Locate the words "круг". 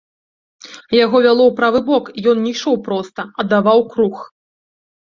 3.95-4.15